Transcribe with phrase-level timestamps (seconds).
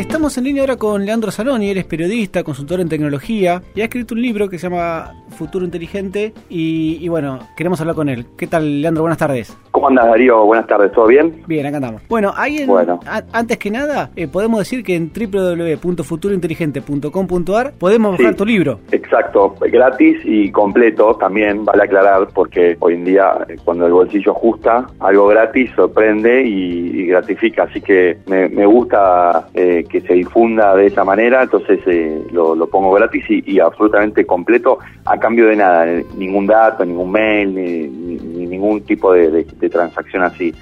[0.00, 3.84] Estamos en línea ahora con Leandro Zanoni, él es periodista, consultor en tecnología y ha
[3.84, 8.26] escrito un libro que se llama Futuro Inteligente y, bueno, queremos hablar con él.
[8.38, 9.02] ¿Qué tal, Leandro?
[9.02, 9.54] Buenas tardes.
[9.80, 10.44] ¿Cómo andas, Darío?
[10.44, 11.42] Buenas tardes, ¿todo bien?
[11.46, 12.02] Bien, acá andamos.
[12.06, 12.66] Bueno, ahí
[13.32, 18.80] antes que nada, eh, podemos decir que en www.futurointeligente.com.ar podemos bajar tu libro.
[18.92, 24.32] Exacto, gratis y completo también, vale aclarar, porque hoy en día eh, cuando el bolsillo
[24.32, 29.48] ajusta, algo gratis sorprende y, gratifica, así que me, gusta...
[29.54, 34.78] Eh, que se difunda de esa manera, entonces eh, lo, pongo gratis y, absolutamente completo
[35.04, 35.86] a cambio de nada,
[36.16, 40.54] ningún dato, ningún mail, ni, ningún tipo de, transacción así.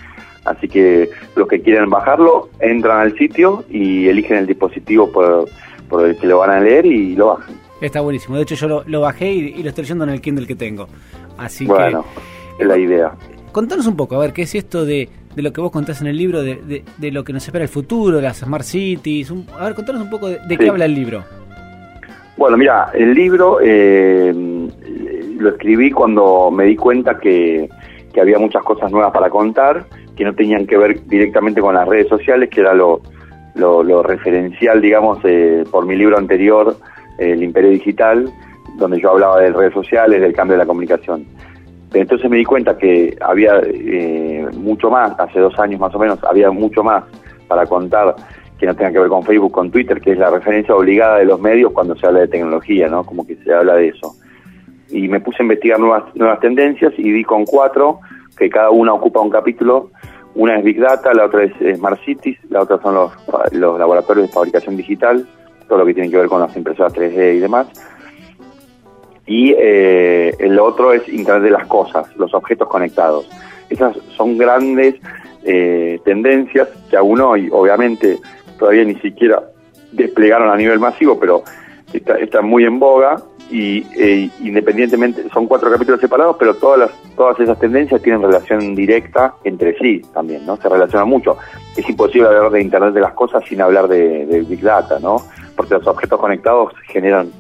[0.44, 5.46] Así que los que quieren bajarlo entran al sitio y eligen el dispositivo por,
[5.88, 7.54] por el que lo van a leer y lo bajan.
[7.80, 8.36] Está buenísimo.
[8.36, 10.88] De hecho, yo lo, bajé y, lo estoy leyendo en el Kindle que tengo.
[11.36, 12.04] Así bueno,
[12.58, 13.12] es la idea.
[13.52, 16.08] Contanos un poco, a ver, ¿qué es esto de de lo que vos contás en
[16.08, 19.32] el libro, de, de, lo que nos espera el futuro, las Smart Cities.
[19.56, 21.22] a ver, contanos un poco de, qué habla el libro.
[22.36, 24.32] Bueno, mira, el libro eh,
[25.38, 27.68] lo escribí cuando me di cuenta que,
[28.18, 31.86] que, había muchas cosas nuevas para contar, que no tenían que ver directamente con las
[31.86, 33.00] redes sociales, que era lo,
[33.54, 36.76] lo, referencial, digamos, eh, por mi libro anterior,
[37.18, 38.30] El Imperio Digital,
[38.76, 41.26] donde yo hablaba de redes sociales, del cambio de la comunicación.
[41.94, 46.18] Entonces me di cuenta que había eh, mucho más, hace dos años más o menos,
[46.24, 47.04] había mucho más
[47.46, 48.14] para contar
[48.58, 51.24] que no tenga que ver con Facebook, con Twitter, que es la referencia obligada de
[51.24, 53.04] los medios cuando se habla de tecnología, ¿no?
[53.04, 54.14] Como que se habla de eso.
[54.90, 58.00] Y me puse a investigar nuevas, nuevas tendencias y di con cuatro,
[58.36, 59.90] que cada una ocupa un capítulo.
[60.34, 63.12] Una es Big Data, la otra es Smart Cities, la otra son los,
[63.52, 65.26] los laboratorios de fabricación digital,
[65.68, 67.66] todo lo que tiene que ver con las impresoras 3D y demás
[69.28, 73.28] y eh, el otro es Internet de las Cosas, los objetos conectados.
[73.68, 74.94] Esas son grandes
[75.44, 78.18] eh, tendencias que aún hoy, obviamente,
[78.58, 79.42] todavía ni siquiera
[79.92, 81.44] desplegaron a nivel masivo, pero
[81.92, 87.38] están muy en boga y eh, independientemente, son cuatro capítulos separados, pero todas las, todas
[87.40, 90.56] esas tendencias tienen relación directa entre sí también, ¿no?
[90.56, 91.36] Se relacionan mucho.
[91.76, 95.22] Es imposible hablar de Internet de las Cosas sin hablar de, Big Data, ¿no?
[95.56, 97.30] Porque los objetos conectados generan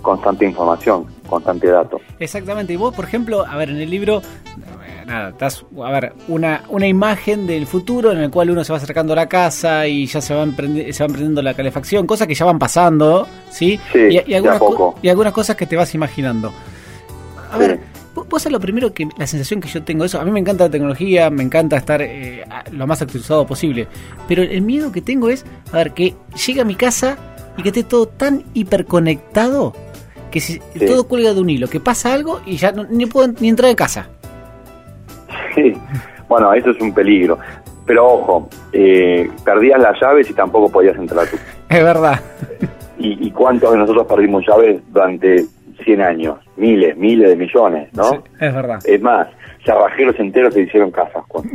[0.00, 2.00] constante información, constante dato.
[2.18, 4.22] Exactamente, y vos, por ejemplo, a ver, en el libro,
[5.08, 8.76] nada, estás, a ver, una, una imagen del futuro en el cual uno se va
[8.76, 12.34] acercando a la casa y ya se va, se va emprendiendo la calefacción, cosas que
[12.34, 13.80] ya van pasando, ¿sí?
[13.94, 14.60] y, algunas,
[15.02, 16.52] y algunas cosas que te vas imaginando.
[17.50, 17.80] A ver,
[18.14, 20.64] vos sabés lo primero que la sensación que yo tengo eso, a mí me encanta
[20.64, 23.88] la tecnología, me encanta estar eh, lo más actualizado posible,
[24.28, 26.14] pero el miedo que tengo es, a ver, que
[26.46, 27.16] llegue a mi casa
[27.56, 29.72] y que esté todo tan hiperconectado
[30.30, 33.32] que si todo cuelga de un hilo, que pasa algo y ya no, ni puedo
[33.40, 34.10] ni entrar en casa.
[35.58, 35.74] Sí,
[36.28, 37.38] bueno, eso es un peligro.
[37.86, 41.36] Pero ojo, eh, perdías las llaves y tampoco podías entrar tu
[41.68, 42.20] Es verdad.
[42.98, 45.44] ¿Y, cuántos de nosotros perdimos llaves durante
[45.84, 46.38] 100 años?
[46.56, 48.24] Miles, miles de millones, ¿no?
[48.40, 48.78] es verdad.
[48.84, 49.28] Es más,
[49.64, 51.48] cerrajeros enteros se hicieron casas con,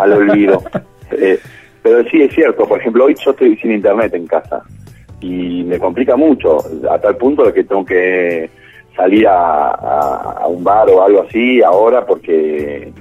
[0.00, 0.62] al olvido.
[1.12, 1.38] Eh,
[1.82, 4.62] pero sí es cierto, por ejemplo, hoy yo estoy sin internet en casa
[5.20, 6.58] y me complica mucho,
[6.90, 8.50] a tal punto de que tengo que
[8.98, 12.92] salir a, un bar o algo así ahora porque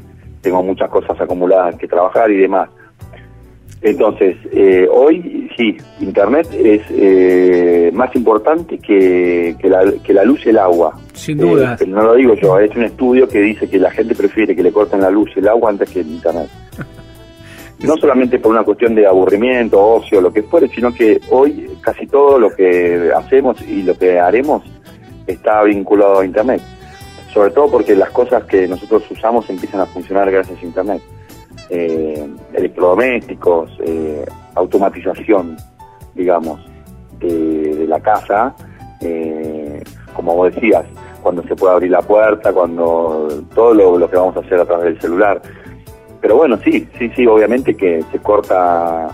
[0.42, 2.70] tengo muchas cosas acumuladas que trabajar y demás.
[3.82, 10.46] Entonces, eh, hoy sí, Internet es eh, más importante que, que, la, que la luz
[10.46, 11.00] y el agua.
[11.14, 11.78] Sin duda.
[11.80, 14.64] Eh, no lo digo yo, es un estudio que dice que la gente prefiere que
[14.64, 16.50] le corten la luz y el agua antes que el Internet
[17.80, 22.08] no solamente por una cuestión de aburrimiento, ocio, lo que fuere, sino que hoy casi
[22.08, 24.64] todo lo que hacemos y lo que haremos
[25.28, 26.62] está vinculado a Internet.
[27.34, 31.02] Sobre todo porque las cosas que nosotros usamos empiezan a funcionar gracias a Internet.
[31.70, 35.58] Eh, electrodomésticos, eh, automatización,
[36.16, 36.60] digamos,
[37.20, 38.56] de, la casa,
[39.02, 39.84] eh,
[40.14, 40.86] como vos decías,
[41.22, 44.66] cuando se puede abrir la puerta, cuando todo lo, lo que vamos a hacer a
[44.66, 45.42] través del celular
[46.22, 49.08] pero bueno, sí, sí, sí, obviamente que se corta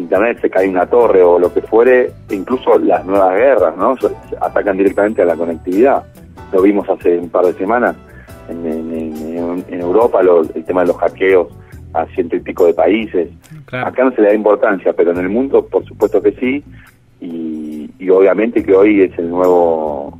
[0.00, 3.94] internet, se cae una torre o lo que fuere, incluso las nuevas guerras, ¿no?
[4.40, 6.02] Atacan directamente a la conectividad.
[6.52, 7.96] Lo vimos hace un par de semanas
[8.48, 10.20] en, Europa,
[10.54, 11.48] el tema de los hackeos
[11.94, 13.28] a ciento y pico de países.
[13.72, 16.64] Acá no se le da importancia, pero en el mundo por supuesto que sí,
[17.20, 20.18] y, obviamente que hoy es el nuevo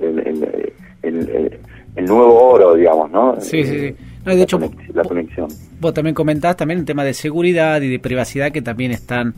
[0.00, 0.72] el,
[1.02, 3.40] el, nuevo oro, digamos, ¿no?
[3.40, 3.96] Sí, sí, sí.
[4.24, 4.58] No, de hecho,
[4.92, 5.48] la conexión.
[5.80, 9.34] Vos también comentás también el tema de seguridad y de privacidad que también están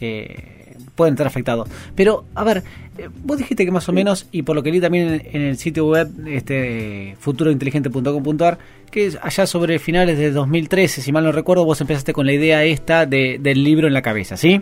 [0.00, 0.56] eh,
[0.96, 1.68] pueden estar afectados.
[1.94, 2.62] Pero, a ver,
[2.98, 5.56] eh, vos dijiste que más o menos, y por lo que leí también en, el
[5.58, 8.58] sitio web este futurointeligente.com.ar,
[8.90, 12.64] que allá sobre finales de 2013, si mal no recuerdo, vos empezaste con la idea
[12.64, 14.60] esta de, del libro en la cabeza, ¿sí?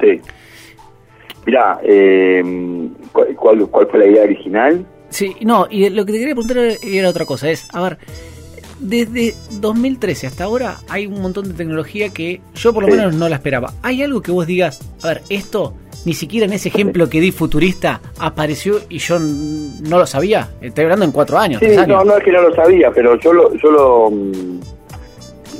[0.00, 0.20] Sí.
[1.44, 2.42] Mirá, eh,
[3.12, 4.86] ¿cuál, ¿cuál fue la idea original?
[5.08, 7.98] Sí, no, y lo que te quería preguntar era otra cosa, es, a ver,
[8.82, 13.28] desde 2013 hasta ahora hay un montón de tecnología que yo por lo menos no
[13.28, 13.72] la esperaba.
[13.82, 15.74] ¿Hay algo que vos digas, a ver, esto
[16.04, 20.50] ni siquiera en ese ejemplo que di futurista apareció y yo no lo sabía?
[20.60, 21.60] Estoy hablando en cuatro años.
[21.60, 24.60] Sí, no, no es que no lo sabía, pero yo lo, yo lo, mm,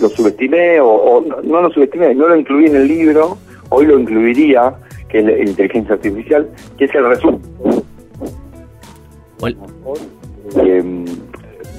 [0.01, 3.39] lo subestimé o, no, lo subestimé, no lo incluí en el libro,
[3.69, 4.75] hoy lo incluiría,
[5.09, 7.41] que es la inteligencia artificial, que es el resumen.
[10.57, 11.02] Eh,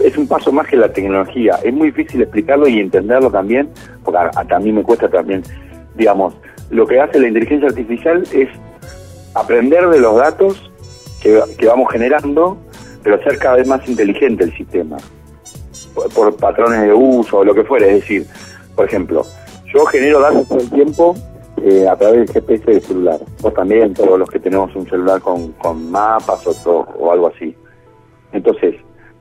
[0.04, 1.58] es un paso más que la tecnología.
[1.64, 3.70] Es muy difícil explicarlo y entenderlo también,
[4.04, 5.44] porque a, mí me cuesta también,
[5.96, 6.36] digamos,
[6.70, 8.50] lo que hace la inteligencia artificial es
[9.34, 10.72] aprender de los datos
[11.22, 12.58] que, vamos generando,
[13.02, 14.98] pero hacer cada vez más inteligente el sistema,
[16.14, 17.88] por, patrones de uso o lo que fuera.
[17.88, 18.28] Es decir,
[18.76, 19.26] por ejemplo,
[19.74, 21.16] yo genero datos todo el tiempo
[21.64, 23.20] eh, a través del GPS del celular.
[23.42, 27.56] Vos también, todos los que tenemos un celular con, con mapas o, o algo así.
[28.34, 28.76] Entonces,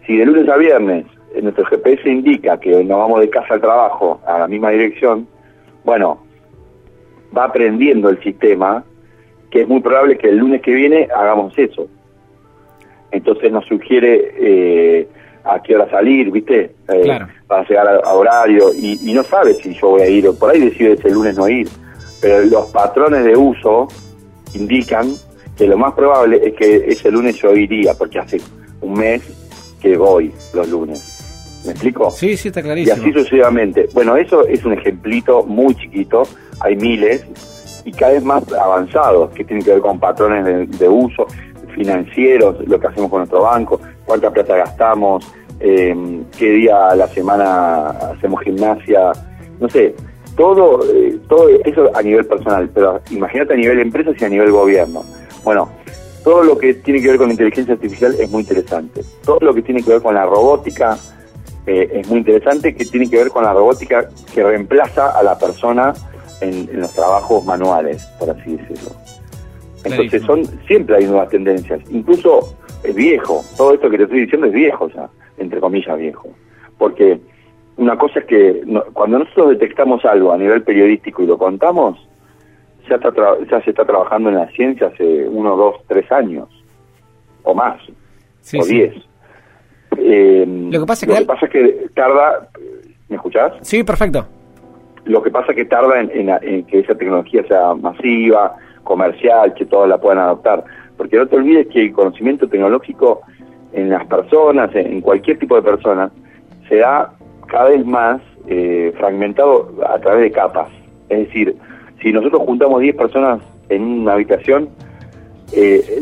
[0.06, 1.06] si de lunes a viernes
[1.40, 5.26] nuestro GPS indica que nos vamos de casa al trabajo a la misma dirección,
[5.84, 6.20] bueno,
[7.36, 8.84] va aprendiendo el sistema
[9.50, 11.88] que es muy probable que el lunes que viene hagamos eso.
[13.10, 15.08] Entonces nos sugiere eh,
[15.44, 16.74] a qué hora salir, ¿viste?
[16.88, 20.50] Eh, para llegar a, horario y, no sabe si yo voy a ir, o por
[20.50, 21.68] ahí decide ese lunes no ir.
[22.22, 23.88] Pero los patrones de uso
[24.54, 25.08] indican
[25.56, 28.38] que lo más probable es que ese lunes yo iría, porque hace
[28.80, 29.41] un mes
[29.82, 31.12] que voy los lunes.
[31.64, 32.10] ¿Me explico?
[32.10, 32.96] Sí, sí, está clarísimo.
[32.96, 33.88] Y así sucesivamente.
[33.92, 36.22] Bueno, eso es un ejemplito muy chiquito,
[36.60, 37.26] hay miles
[37.84, 41.26] y cada vez más avanzados que tienen que ver con patrones de, uso
[41.74, 45.26] financieros, lo que hacemos con nuestro banco, cuánta plata gastamos,
[45.58, 49.12] eh, qué día a la semana hacemos gimnasia,
[49.58, 49.94] no sé,
[50.36, 54.50] todo, eh, todo eso a nivel personal, pero imagínate a nivel empresas y a nivel
[54.50, 55.02] gobierno.
[55.44, 55.70] Bueno,
[56.24, 59.02] todo lo que tiene que ver con inteligencia artificial es muy interesante.
[59.24, 60.96] Todo lo que tiene que ver con la robótica
[61.66, 65.38] eh, es muy interesante, que tiene que ver con la robótica que reemplaza a la
[65.38, 65.92] persona
[66.40, 68.90] en, los trabajos manuales, por así decirlo.
[69.84, 71.80] Entonces son siempre hay nuevas tendencias.
[71.90, 73.44] Incluso es viejo.
[73.56, 75.08] Todo esto que te estoy diciendo es viejo ya,
[75.38, 76.28] entre comillas viejo.
[76.78, 77.20] Porque
[77.76, 81.98] una cosa es que cuando nosotros detectamos algo a nivel periodístico y lo contamos,
[82.88, 83.10] ya, está
[83.50, 86.48] ya se está trabajando en la ciencia hace uno, dos, tres años,
[87.42, 87.80] o más,
[88.54, 88.94] o diez.
[89.98, 92.48] Eh, lo que pasa, es que tarda,
[93.08, 93.52] ¿me escuchás?
[93.62, 94.26] Sí, perfecto.
[95.04, 99.88] Lo que pasa es que tarda en, que esa tecnología sea masiva, comercial, que todos
[99.88, 100.64] la puedan adoptar.
[100.96, 103.22] Porque no te olvides que el conocimiento tecnológico
[103.72, 106.10] en las personas, en cualquier tipo de persona,
[106.68, 107.12] se da
[107.48, 110.68] cada vez más eh, fragmentado a través de capas.
[111.08, 111.56] Es decir,
[112.02, 114.68] si nosotros juntamos 10 personas en una habitación,
[115.52, 116.00] eh,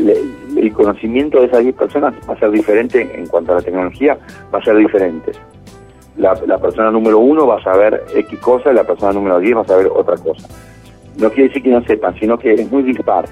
[0.57, 4.19] el conocimiento de esas 10 personas va a ser diferente en cuanto a la tecnología,
[4.53, 5.33] va a ser diferente.
[6.17, 9.61] La, persona número uno va a saber X cosa y la persona número 10 va
[9.63, 10.47] a saber otra cosa.
[11.19, 13.27] No quiere decir que no sepan, sino que es muy dispar.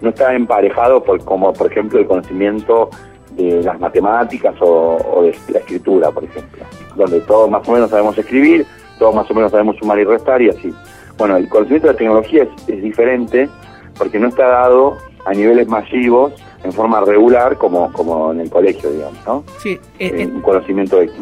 [0.00, 2.90] No está emparejado por, como, por ejemplo, el conocimiento
[3.36, 6.64] de las matemáticas o, de la escritura, por ejemplo,
[6.96, 8.66] donde todos más o menos sabemos escribir,
[8.98, 10.74] todos más o menos sabemos sumar y restar y así.
[11.18, 13.48] Bueno, el conocimiento de la tecnología es, diferente
[13.96, 16.32] porque no está dado a niveles masivos
[16.64, 19.44] en forma regular como, como en el colegio, digamos, ¿no?
[19.58, 21.14] Sí, eh, eh, un conocimiento X.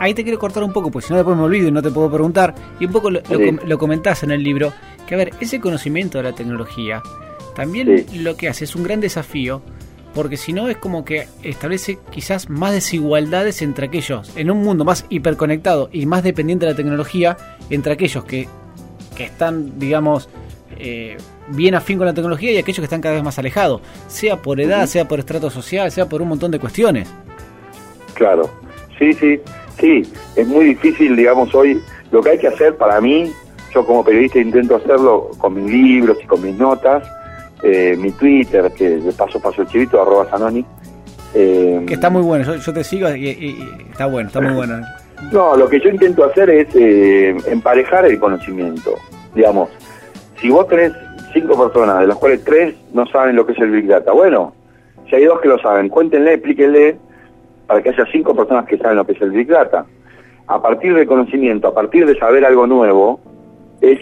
[0.00, 1.90] Ahí te quiero cortar un poco, porque si no después me olvido y no te
[1.90, 2.54] puedo preguntar.
[2.78, 3.20] Y un poco lo,
[3.64, 4.72] lo, comentás en el libro,
[5.06, 7.02] que a ver, ese conocimiento de la tecnología
[7.54, 9.60] también lo que hace es un gran desafío,
[10.14, 14.84] porque si no es como que establece quizás más desigualdades entre aquellos, en un mundo
[14.84, 17.36] más hiperconectado y más dependiente de la tecnología,
[17.68, 18.48] entre aquellos que
[19.18, 20.28] que están, digamos,
[20.78, 21.16] eh,
[21.48, 24.60] bien afín con la tecnología y aquellos que están cada vez más alejados, sea por
[24.60, 27.12] edad, sea por estrato social, sea por un montón de cuestiones.
[28.14, 28.48] Claro,
[28.96, 29.40] sí, sí,
[29.78, 30.02] sí,
[30.36, 31.82] es muy difícil, digamos, hoy
[32.12, 33.32] lo que hay que hacer para mí,
[33.74, 37.02] yo como periodista intento hacerlo con mis libros y con mis notas,
[37.64, 40.64] eh, mi Twitter, que de paso paso el chivito, arroba Sanoni.
[41.34, 43.58] Eh, que está muy bueno, yo, te sigo y,
[43.90, 44.80] está bueno, está muy bueno.
[45.32, 48.94] No, lo que yo intento hacer es eh, emparejar el conocimiento.
[49.34, 49.68] Digamos,
[50.40, 50.92] si vos tenés
[51.32, 54.52] cinco personas, de las cuales tres no saben lo que es el Big Data, bueno,
[55.08, 56.96] si hay dos que lo saben, cuéntenle, explíquenle,
[57.66, 59.84] para que haya cinco personas que saben lo que es el Big Data.
[60.46, 63.20] A partir del conocimiento, a partir de saber algo nuevo,
[63.80, 63.98] es,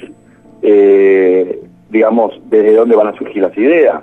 [0.63, 4.03] eh, digamos, desde dónde van a surgir las ideas.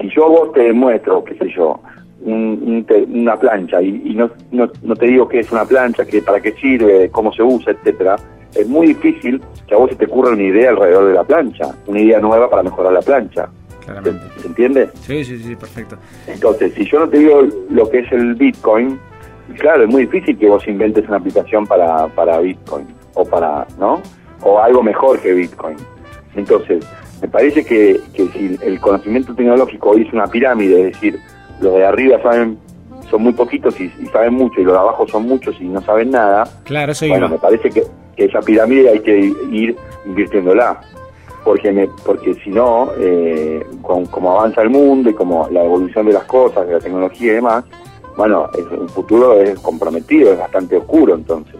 [0.00, 1.80] Si yo vos te demuestro, qué sé yo,
[2.24, 7.10] una plancha y, no, no, te digo qué es una plancha, que para qué sirve,
[7.10, 8.16] cómo se usa, etcétera,
[8.54, 11.74] es muy difícil que a vos se te ocurra una idea alrededor de la plancha,
[11.86, 13.48] una idea nueva para mejorar la plancha.
[13.84, 14.22] Claramente.
[14.38, 14.90] ¿Se, entiende?
[15.00, 15.96] Sí, sí, sí, perfecto.
[16.26, 18.98] Entonces, si yo no te digo lo que es el Bitcoin,
[19.58, 24.00] claro, es muy difícil que vos inventes una aplicación para, para Bitcoin o para, ¿no?
[24.42, 25.76] O algo mejor que Bitcoin.
[26.36, 26.86] Entonces,
[27.20, 31.18] me parece que, que si el conocimiento tecnológico hoy es una pirámide, es decir,
[31.62, 32.58] los de arriba saben
[33.10, 36.10] son muy poquitos y, saben mucho y los de abajo son muchos y no saben
[36.10, 36.44] nada.
[36.64, 37.84] Claro, eso Bueno, me parece que,
[38.16, 39.18] esa pirámide hay que
[39.50, 39.76] ir
[40.06, 40.80] invirtiéndola.
[41.44, 46.06] Porque, me, porque si no, eh, con, como avanza el mundo y como la evolución
[46.06, 47.64] de las cosas, de la tecnología y demás,
[48.16, 51.56] bueno, es, un futuro es comprometido, es bastante oscuro entonces.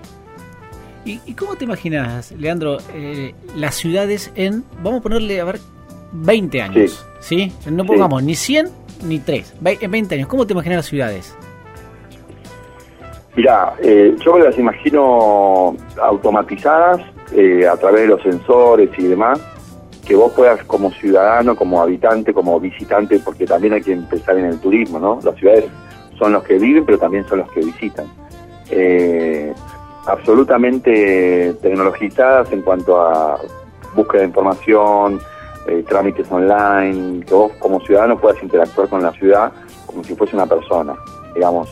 [1.04, 5.59] ¿Y, cómo te imaginas, Leandro, eh, las ciudades en, vamos a ponerle, a ver,
[6.12, 7.04] 20 años?
[7.18, 7.52] ¿Sí?
[7.68, 8.68] No pongamos ni 100
[9.02, 10.28] ni 3, en 20 años.
[10.28, 11.37] ¿Cómo te imaginas las ciudades?
[13.35, 17.00] Mira, eh, yo me las imagino automatizadas
[17.35, 19.40] eh, a través de los sensores y demás,
[20.06, 24.47] que vos puedas como ciudadano, como habitante, como visitante, porque también hay que empezar en
[24.47, 25.18] el turismo, ¿no?
[25.25, 25.64] Las ciudades
[26.18, 28.06] son los que viven, pero también son los que visitan.
[28.71, 29.54] Eh,
[30.06, 33.38] absolutamente tecnologizadas en cuanto a
[33.94, 35.21] búsqueda de información,
[35.88, 39.52] trámites online, que vos como ciudadano puedas interactuar con la ciudad
[39.87, 40.95] como si fuese una persona,
[41.35, 41.69] digamos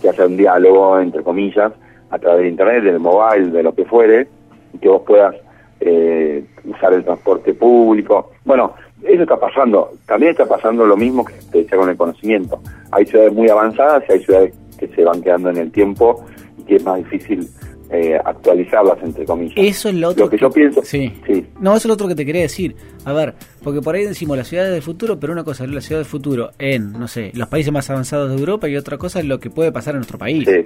[0.00, 1.72] que haya un diálogo, entre comillas,
[2.10, 4.28] a través de Internet, del mobile, de lo que fuere,
[4.72, 5.34] y que vos puedas
[5.80, 8.30] eh, usar el transporte público.
[8.44, 9.90] Bueno, eso está pasando.
[10.06, 12.60] También está pasando lo mismo que te decía con el conocimiento.
[12.92, 16.24] Hay ciudades muy avanzadas y hay ciudades que se van quedando en el tiempo
[16.58, 17.48] y que es más difícil
[17.92, 19.54] eh, actualizarlas, entre comillas.
[19.56, 20.30] Eso es lo otro.
[20.30, 20.80] que, yo pienso.
[20.84, 21.12] Sí.
[21.58, 22.76] No, eso es lo otro que te quería decir.
[23.04, 25.80] A ver, porque por ahí decimos las ciudades del futuro, pero una cosa es la
[25.80, 29.18] ciudad del futuro en, no sé, los países más avanzados de Europa y otra cosa
[29.18, 30.48] es lo que puede pasar en nuestro país.
[30.48, 30.64] Sí,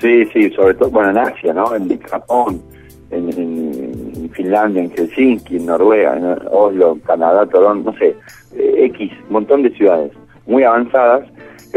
[0.00, 1.74] sí, sí sobre todo, bueno, en Asia, ¿no?
[1.74, 2.62] En Japón,
[3.10, 8.14] en, Finlandia, en Helsinki, en Noruega, en Oslo, Canadá, Toronto, no sé,
[8.56, 10.12] eh, X, un montón de ciudades
[10.46, 11.28] muy avanzadas,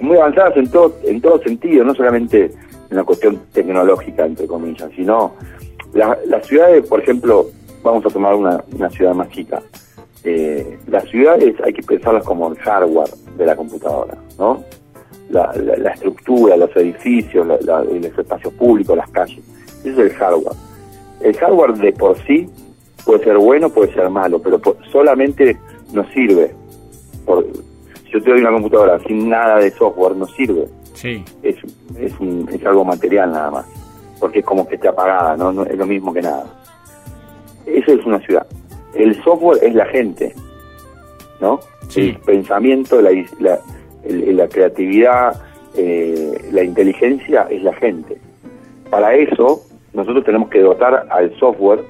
[0.04, 2.52] muy avanzadas en todo, en todo sentido, no solamente
[2.92, 5.34] una cuestión tecnológica, entre comillas, sino
[5.94, 7.48] las ciudades, por ejemplo,
[7.84, 9.62] vamos a tomar una, ciudad más chica.
[10.24, 14.64] Eh, las ciudades hay que pensarlas como el hardware de la computadora, ¿no?
[15.30, 15.52] La,
[15.94, 19.40] estructura, los edificios, los espacios públicos, las calles.
[19.80, 20.56] Ese es el hardware.
[21.22, 22.50] El hardware de por sí
[23.06, 24.60] puede ser bueno, puede ser malo, pero
[24.92, 25.58] solamente
[25.94, 26.54] nos sirve.
[27.26, 27.46] Por,
[28.16, 30.68] yo te doy una computadora sin nada de software, no sirve.
[30.94, 31.24] Sí.
[31.44, 31.58] Es,
[32.00, 32.14] es,
[32.54, 33.66] es algo material nada más,
[34.20, 35.64] porque es como que está apagada, ¿no?
[35.64, 36.46] es lo mismo que nada.
[37.66, 38.48] Eso es una ciudad.
[38.94, 40.34] El software es la gente,
[41.42, 41.60] ¿no?
[41.96, 43.60] El pensamiento, la, la,
[44.06, 45.42] la creatividad,
[45.76, 48.18] eh, la inteligencia es la gente.
[48.90, 49.62] Para eso,
[49.94, 51.84] nosotros tenemos que dotar al software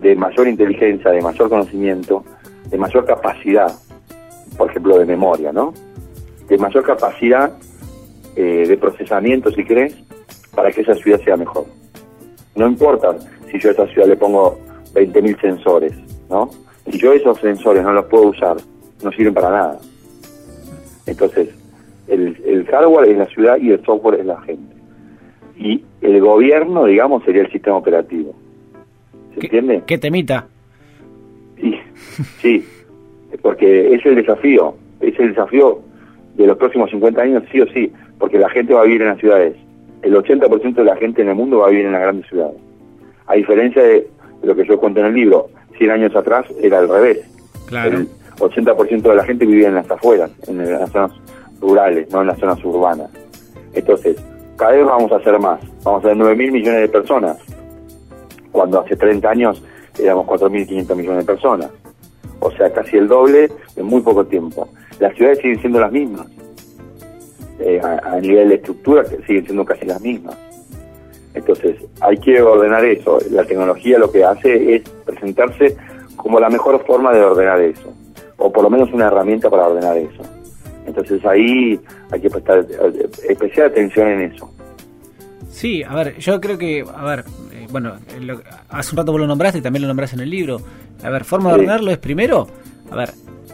[0.00, 2.24] de mayor inteligencia, de mayor conocimiento,
[2.70, 3.72] de mayor capacidad,
[4.64, 5.74] por ejemplo, de memoria, ¿no?
[6.48, 7.52] De mayor capacidad
[8.34, 9.94] eh, de procesamiento, si querés,
[10.54, 11.66] para que esa ciudad sea mejor.
[12.56, 13.14] No importa
[13.52, 14.58] si yo a esa ciudad le pongo
[14.94, 15.92] 20.000 sensores,
[16.30, 16.48] ¿no?
[16.90, 18.56] Si yo esos sensores no los puedo usar,
[19.02, 19.78] no sirven para nada.
[21.04, 21.50] Entonces,
[22.08, 24.74] el, el hardware es la ciudad y el software es la gente.
[25.58, 28.34] Y el gobierno, digamos, sería el sistema operativo.
[29.34, 29.82] ¿Se entiende?
[29.86, 30.46] ¿Qué temita?
[31.60, 31.78] Sí,
[32.40, 32.66] sí,
[33.42, 35.80] porque es el desafío, es el desafío
[36.36, 39.08] de los próximos 50 años, sí o sí porque la gente va a vivir en
[39.08, 39.56] las ciudades.
[40.02, 42.56] El 80% de la gente en el mundo va a vivir en las grandes ciudades.
[43.26, 44.06] A diferencia de
[44.42, 45.48] lo que yo cuento en el libro,
[45.78, 47.20] 100 años atrás era al revés.
[47.66, 47.98] Claro.
[47.98, 51.12] El 80% de la gente vivía en las afueras, en las zonas
[51.60, 53.10] rurales, no en las zonas urbanas.
[53.72, 54.16] Entonces,
[54.56, 55.60] cada vez vamos a hacer más.
[55.82, 57.38] Vamos a ser 9 mil millones de personas,
[58.52, 59.62] cuando hace 30 años
[59.98, 61.70] éramos 4.500 millones de personas.
[62.44, 64.68] O sea, casi el doble en muy poco tiempo.
[65.00, 66.26] Las ciudades siguen siendo las mismas.
[67.58, 70.36] Eh, a, nivel de estructura siguen siendo casi las mismas.
[71.32, 73.18] Entonces, hay que ordenar eso.
[73.30, 75.74] La tecnología lo que hace es presentarse
[76.16, 77.94] como la mejor forma de ordenar eso,
[78.36, 80.22] o por lo menos una herramienta para ordenar eso.
[80.86, 84.50] Entonces ahí hay que prestar eh, especial atención en eso.
[85.48, 87.24] Sí, a ver, yo creo que, a ver,
[87.78, 90.60] eh, bueno, hace un rato vos lo nombraste y también lo nombraste en el libro.
[91.02, 92.48] A ver, forma de ordenarlo es primero,
[92.90, 93.10] a ver,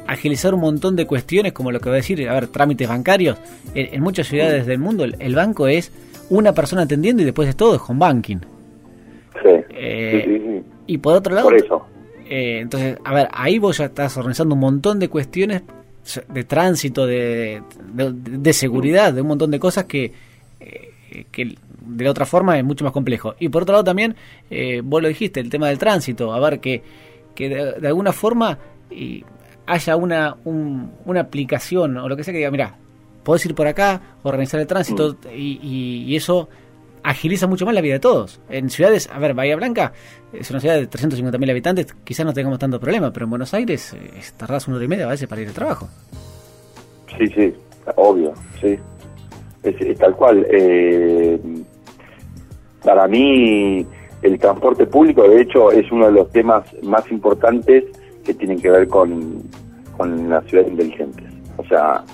[0.06, 3.38] agilizar un montón de cuestiones, como lo que va a decir, a ver, trámites bancarios.
[3.74, 5.92] En, muchas ciudades del mundo el, banco es
[6.30, 8.38] una persona atendiendo y después de todo es home banking.
[9.70, 11.86] Eh, y por otro lado, por eso.
[12.28, 15.62] Eh, entonces, a ver, ahí vos ya estás organizando un montón de cuestiones
[16.28, 17.62] de tránsito, de,
[17.92, 20.12] de, seguridad, de un montón de cosas que,
[20.60, 23.34] eh, que de la otra forma es mucho más complejo.
[23.38, 24.16] Y por otro lado también,
[24.50, 26.82] eh, vos lo dijiste, el tema del tránsito, a ver que,
[27.34, 28.58] que de, alguna forma
[29.66, 32.76] haya una, una aplicación o lo que sea que diga, mira,
[33.22, 35.28] podés ir por acá, organizar el tránsito mm.
[35.36, 36.48] y, y, eso
[37.02, 38.40] agiliza mucho más la vida de todos.
[38.48, 39.92] En ciudades, a ver, Bahía Blanca
[40.32, 43.94] es una ciudad de 350.000 habitantes, quizás no tengamos tanto problema, pero en Buenos Aires
[43.94, 45.88] eh, tardás una hora y media a veces para ir al trabajo.
[47.18, 47.54] Sí, sí,
[47.96, 48.78] obvio, sí.
[49.62, 50.46] Es, tal cual.
[50.50, 51.38] Eh,
[52.84, 53.86] para mí,
[54.22, 57.84] el transporte público, de hecho, es uno de los temas más importantes
[58.24, 59.42] que tienen que ver con,
[59.96, 61.26] con las ciudades inteligentes.
[61.56, 62.04] O sea,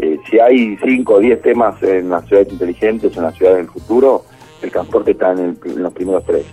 [0.00, 3.68] eh, si hay 5 o 10 temas en las ciudades inteligentes, en las ciudades del
[3.68, 4.24] futuro,
[4.62, 6.46] el transporte está en, los primeros tres.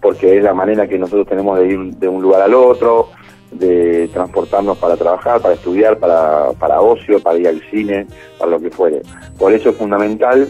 [0.00, 3.10] Porque es la manera que nosotros tenemos de ir de un lugar al otro,
[3.52, 8.06] de transportarnos para trabajar, para estudiar, para, para ocio, para ir al cine,
[8.38, 9.02] para lo que fuere.
[9.38, 10.48] Por eso es fundamental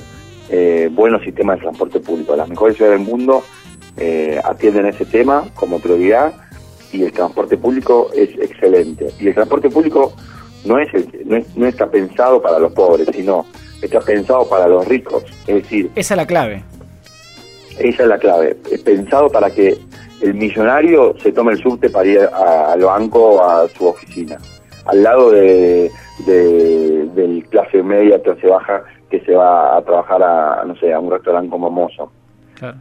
[0.51, 2.37] eh, buenos sistemas de transporte público.
[2.37, 3.43] Las mejores ciudades del mundo
[3.97, 6.33] eh, atienden ese tema como prioridad
[6.93, 9.09] y el transporte público es excelente.
[9.19, 10.13] Y el transporte público
[10.65, 10.89] no, es,
[11.57, 13.47] no, está pensado para los pobres, sino
[13.83, 15.25] está pensado para los ricos.
[15.47, 15.91] Es decir...
[15.95, 16.63] Esa es la clave.
[17.79, 18.57] Esa es la clave.
[18.71, 19.79] Es pensado para que
[20.21, 24.39] el millonario se tome el subte para ir al banco o a su oficina.
[24.87, 25.91] Al lado de,
[26.27, 31.11] del clase media, clase baja, que se va a trabajar a, no sé, a un
[31.11, 32.11] restaurante como Mozo.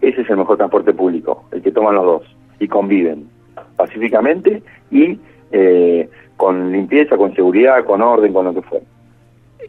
[0.02, 2.24] Ese es el mejor transporte público, el que toman los dos
[2.60, 3.28] y conviven
[3.76, 5.18] pacíficamente y
[5.52, 8.86] eh, con limpieza, con seguridad, con orden, con lo que fuera.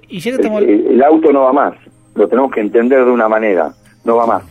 [0.09, 1.75] ¿Y el, auto no va más,
[2.15, 3.73] lo tenemos que entender de una manera,
[4.05, 4.43] no va más.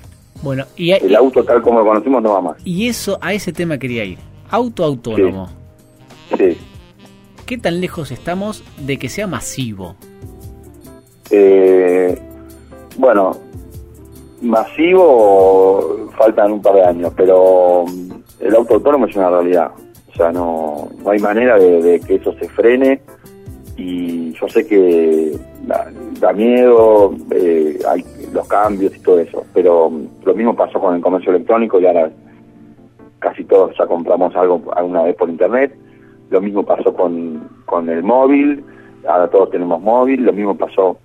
[0.41, 2.57] Bueno, y el auto tal como lo conocimos no va más.
[2.65, 4.17] Y eso, a ese tema quería ir.
[4.49, 5.49] Auto autónomo.
[6.37, 6.57] Sí.
[7.45, 9.95] ¿Qué tan lejos estamos de que sea masivo?
[11.29, 12.17] Eh,
[12.97, 13.31] bueno,
[14.41, 17.85] masivo faltan un par de años, pero
[18.39, 19.71] el auto autónomo es una realidad.
[20.13, 23.01] O sea, no, no hay manera de, que eso se frene
[23.75, 29.91] y yo sé que da, miedo eh, hay los cambios y todo eso, pero
[30.23, 32.11] lo mismo pasó con el comercio electrónico y ahora
[33.19, 35.75] casi todos ya compramos algo alguna vez por internet,
[36.33, 38.63] lo mismo pasó con, con el móvil,
[39.07, 40.97] ahora todos tenemos móvil, lo mismo pasó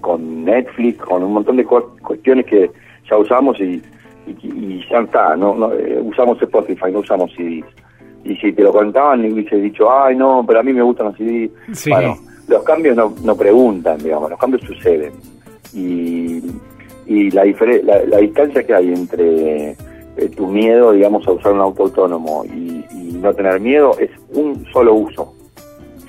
[0.00, 2.70] con Netflix, con un montón de cuestiones que
[3.10, 3.82] ya usamos y,
[4.26, 7.66] y, ya está, no, no eh, usamos Spotify, no usamos CDs
[8.24, 11.06] y si te lo contaban y hubiese dicho, ay no, pero a mí me gustan
[11.06, 11.50] los CD.
[11.88, 15.12] Bueno, los cambios no, no preguntan, digamos, los cambios suceden.
[15.72, 16.42] Y,
[17.06, 21.84] y la, la, distancia que hay entre eh, tu miedo, digamos, a usar un auto
[21.84, 22.67] autónomo y,
[23.18, 25.34] no tener miedo es un solo uso.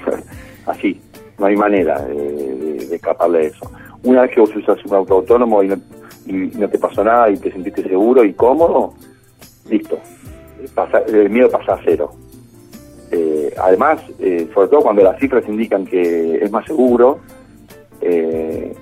[0.66, 1.00] Así,
[1.38, 3.72] no hay manera de, escaparle de eso.
[4.04, 5.76] Una vez que vos usas un auto autónomo y no,
[6.26, 8.94] y no te pasó nada y te sentiste seguro y cómodo,
[9.70, 10.00] listo,
[11.08, 12.12] el miedo pasa a cero.
[13.12, 17.20] Eh, además, eh, sobre todo cuando las cifras indican que es más seguro
[18.02, 18.74] eh,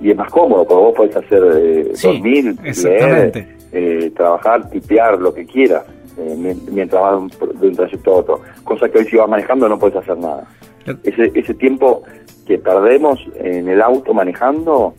[0.00, 5.84] y, es más cómodo, porque vos podés hacer dormir, leer, trabajar, tipear, lo que quieras,
[6.70, 8.40] mientras vas de un trayecto a otro.
[8.64, 10.46] Cosa que hoy si vas manejando no puedes hacer nada.
[11.02, 12.02] Ese, ese tiempo
[12.46, 14.94] que perdemos en el auto manejando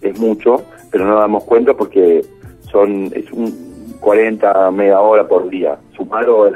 [0.00, 2.24] es mucho, pero no nos damos cuenta porque
[2.70, 3.63] son es un,
[4.00, 5.78] 40, media hora por día.
[5.96, 6.50] Sumarlo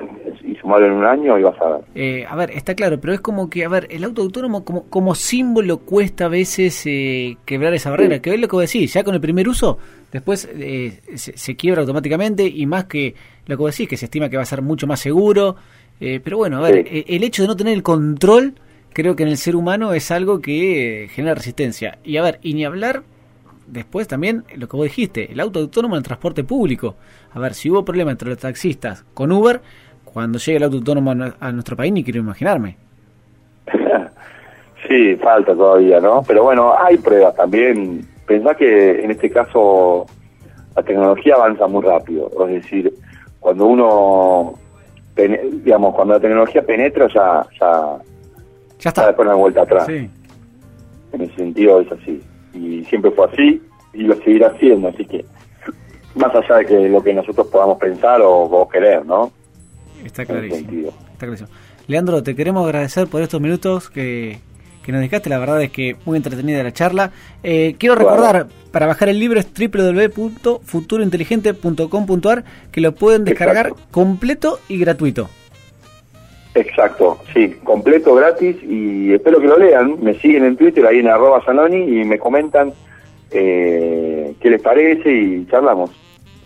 [0.44, 1.81] y sumarlo en un año y vas a ver.
[1.94, 4.85] Eh, a ver, está claro, pero es como que, a ver, el auto autónomo como,
[4.85, 8.20] como símbolo cuesta a veces eh, quebrar esa barrera.
[8.20, 9.79] Que es lo que vos decís, ya con el primer uso,
[10.12, 13.14] después eh, se, quiebra automáticamente y más que
[13.46, 15.57] lo que vos decís, que se estima que va a ser mucho más seguro.
[15.98, 18.55] pero bueno, a ver, el hecho de no tener el control,
[18.92, 21.98] creo que en el ser humano es algo que genera resistencia.
[22.05, 23.03] Y a ver, y ni hablar
[23.70, 26.96] después también lo que vos dijiste, el auto autónomo en el transporte público.
[27.33, 29.61] A ver, si hubo problema entre los taxistas con Uber,
[30.04, 32.76] cuando llegue el auto autónomo a nuestro país, ni quiero imaginarme.
[34.88, 36.22] sí, falta todavía, ¿no?
[36.26, 38.07] Pero bueno, hay pruebas también.
[38.26, 40.07] Pensá que en este caso
[40.74, 42.31] la tecnología avanza muy rápido.
[42.46, 42.92] Es decir,
[43.40, 44.54] cuando uno,
[45.14, 47.98] digamos, cuando la tecnología penetra, ya, ya,
[48.78, 49.07] ya está.
[49.07, 49.88] después no vuelta atrás.
[49.88, 52.22] En ese sentido es así
[52.59, 53.61] y siempre fue así
[53.92, 55.25] y lo seguirá siendo, así que
[56.14, 59.33] más allá de que lo que nosotros podamos pensar o, querer, ¿no?
[60.05, 60.88] Está clarísimo.
[61.12, 61.49] Está clarísimo.
[61.87, 64.40] Leandro, te queremos agradecer por estos minutos que,
[64.83, 67.12] que nos dedicaste, la verdad es que muy entretenida la charla.
[67.42, 74.79] Eh, quiero recordar, para bajar el libro es www.futurointeligente.com.ar, que lo pueden descargar completo y
[74.79, 75.29] gratuito.
[76.61, 79.97] Exacto, sí, completo, gratis y espero que lo lean.
[80.03, 82.73] Me siguen en Twitter, ahí en arroba Sanoni y me comentan
[83.31, 85.90] eh, qué les parece y charlamos.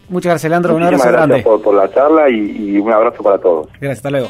[0.09, 0.77] Muchas gracias, Leandro.
[0.77, 1.43] Un abrazo gracias grande.
[1.43, 3.69] por, por la charla y, y un abrazo para todos.
[3.81, 4.29] Gracias, hasta luego.